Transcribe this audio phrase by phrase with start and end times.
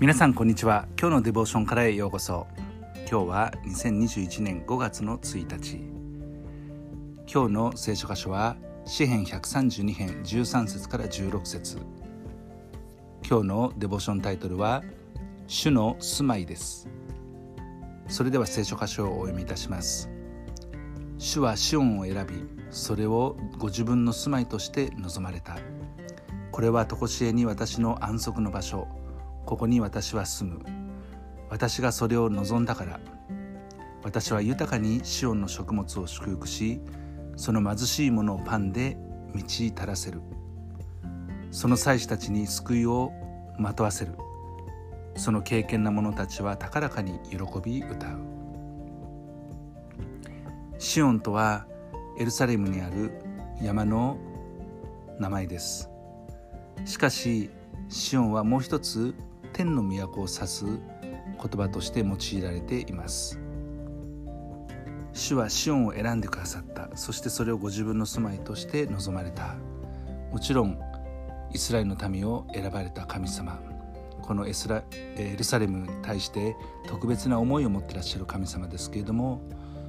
[0.00, 0.88] 皆さんこんにちは。
[0.98, 2.46] 今日のデボーションからへようこそ。
[3.06, 5.76] 今日は2021年5月の1日。
[7.30, 8.56] 今日の聖書箇所は
[8.86, 11.76] 詩編132編13節から16節。
[13.28, 14.82] 今日のデボーションタイトルは
[15.46, 16.88] 主の住まいです。
[18.08, 20.08] それでは聖書箇所をお読みいたします。
[21.18, 25.58] 主はシオンを選びそれをご自分の住まいとして望まれた。
[26.52, 28.88] これは常しえに私の安息の場所。
[29.46, 30.64] ここに私は住む。
[31.48, 33.00] 私がそれを望んだから。
[34.02, 36.80] 私は豊かにシオンの食物を祝福し
[37.36, 38.96] その貧しいものをパンで
[39.34, 40.20] 満ち足らせる。
[41.50, 43.12] その祭司たちに救いを
[43.58, 44.12] まとわせる。
[45.16, 48.18] その敬虔な者たちは高らかに喜び歌う。
[50.78, 51.66] シオンとは
[52.18, 53.12] エルサレムにある
[53.60, 54.16] 山の
[55.18, 55.90] 名前です。
[56.84, 57.50] しかし
[57.88, 59.14] シオンはもう一つ
[59.52, 60.78] 天の都を指す言
[61.38, 63.38] 葉として用いられています。
[65.12, 66.96] 主はシオンを選んでくださった。
[66.96, 69.56] そしてそれをご自分の住まいとして望まれた。
[70.30, 70.78] もちろん
[71.52, 73.60] イスラエルの民を選ばれた神様。
[74.30, 76.54] このエスラエルサレムに対して
[76.86, 79.40] 特別な思いを持ってらっしゃる神様ですけれども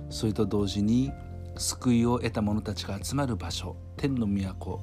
[0.09, 1.12] それと同時に
[1.58, 4.81] 救いを得た者たちが集まる場所天の都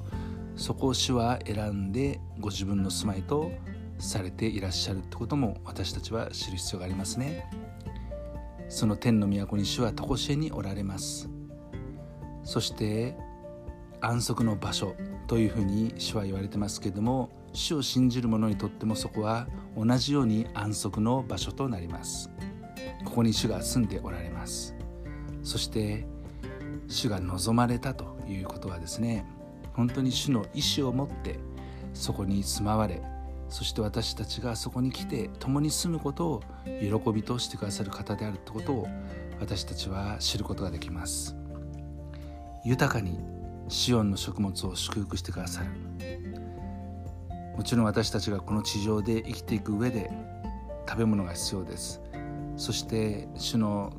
[0.55, 3.51] そこを主は選んでご自分の住まいと
[3.99, 7.49] されていらっしゃるってことも私たちは知る必要がありますね。
[8.69, 11.29] その天の都に主は常しえにおられます。
[12.43, 13.15] そして
[14.01, 14.95] 安息の場所
[15.27, 22.29] というふうに主は言われてますけれども主を信じる者にとってもそこは同じように安息の場所となります。
[23.05, 24.75] ここに主が住んでおられます。
[25.43, 26.05] そして
[26.87, 29.25] 主が望まれたということはですね
[29.73, 31.39] 本当に主の意志を持って
[31.93, 33.01] そこに住まわれ
[33.49, 36.43] そして私たちがそこに来て共に住むことを
[36.79, 38.87] 喜びとしてくださる方であるということを
[39.39, 41.35] 私たちは知ることができます。
[42.63, 43.19] 豊かに
[43.67, 45.71] シオンの食物を祝福してくださる。
[47.57, 50.09] もちろん私たちがこの地上で生きていく上で
[50.87, 52.01] 食べ物が必要です。
[52.55, 53.93] そして主の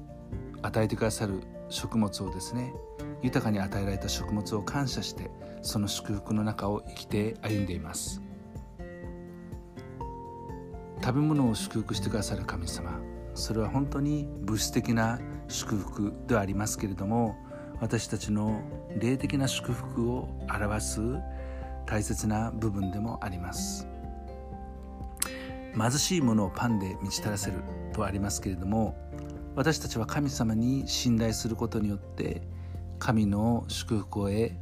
[0.62, 2.72] 与えてくださる食物をですね
[3.22, 5.30] 豊かに与えられた食物を感謝して
[5.62, 8.20] その祝福の中を生きて歩んでいます。
[11.02, 13.00] 食べ物を祝福してくださる神様
[13.34, 15.18] それは本当に物質的な
[15.48, 17.36] 祝福ではありますけれども
[17.80, 18.60] 私たちの
[18.98, 21.00] 霊的な祝福を表す
[21.86, 23.88] 大切な部分でもあります
[25.74, 27.58] 貧しいものをパンで満ち足らせる
[27.92, 28.96] とはありますけれども
[29.56, 32.42] 私たちは神様に信頼することによって
[32.98, 34.52] 神の祝福を得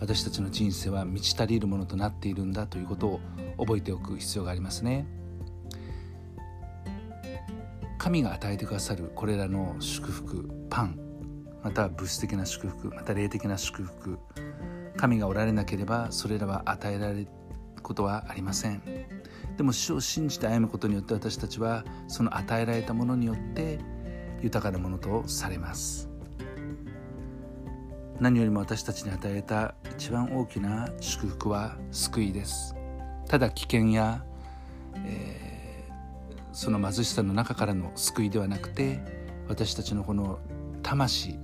[0.00, 3.20] 私たちの人生は満ち足りるものとなっているんだということを
[3.58, 5.06] 覚えておく必要がありますね。
[8.02, 10.98] 神が与えてくださるこれらの祝福パン
[11.62, 14.18] または物質的な祝福また霊的な祝福
[14.96, 17.28] 神がおられなければそれらは与えられる
[17.80, 18.82] ことはありません。
[19.56, 23.78] でも主を信じて歩むことによって私たちはその与えられたものによって
[24.40, 26.10] 豊かなものとされます。
[28.18, 32.74] 何よりも私たちに与えた一番大きな祝福は救いです。
[33.28, 34.24] ただ危険や、
[35.06, 35.51] えー
[36.52, 39.00] その貧しさの中からの救いではなくて
[39.48, 40.38] 私たちのこの
[40.82, 41.38] 魂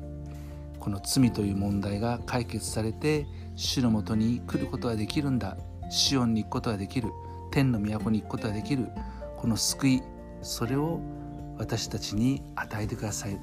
[0.78, 3.26] この罪という問題が解決されて
[3.56, 5.56] 主のもとに来ることができるんだ。
[5.90, 7.08] シオンに行くことができる。
[7.50, 8.88] 天の都に行くことができる。
[9.36, 10.02] この救い
[10.42, 11.00] それを
[11.58, 13.38] 私たちに与えてください。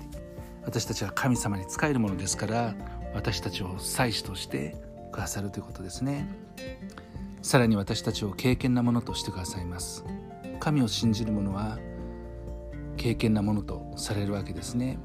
[0.63, 2.73] 私たちは神様に仕えるものですから
[3.13, 4.75] 私たちを祭司として
[5.11, 6.27] くださるということですね。
[7.41, 10.05] さらに私たちを敬虔なものとしてくださいます。
[10.59, 11.77] 神を信じる者は
[12.97, 14.97] 敬虔なものとされるわけですね。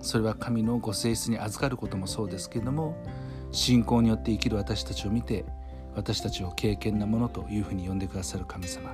[0.00, 2.96] それは神のご性質に預かることもそうですけれども
[3.52, 5.44] 信仰によって生きる私たちを見て
[5.94, 8.90] 私たちを敬虔なものというふうに呼んでくださる神様。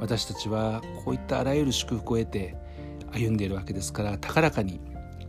[0.00, 2.56] 私たちはこういったあらゆる祝福を得て
[3.12, 4.80] 歩んでいるわけですから高らかに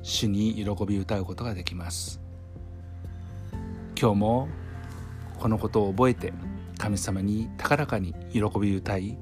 [0.02, 2.22] 主に喜び歌うことができます。
[4.00, 4.48] 今日も
[5.40, 6.34] このことを覚えて
[6.78, 9.18] 神様に高らかに喜び歌い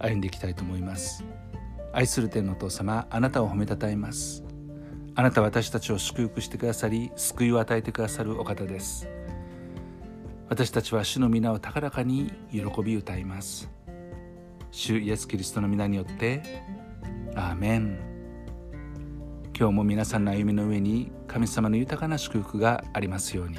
[0.00, 1.24] 歩んでいきたいと思います。
[1.92, 4.44] 愛する天のお父様あなたを褒めたたえます。
[5.14, 9.08] あなたは私たちを祝福してくださり救いを与えてくださるお方です。
[10.48, 13.70] 私たちは主の皆を高らかに喜び歌います。
[14.70, 16.42] 主イエス・キリストの皆によって
[17.34, 17.98] アーメン。
[19.56, 23.58] 今日も皆さんの歩みの上に神様の豊かな祝福がありますように。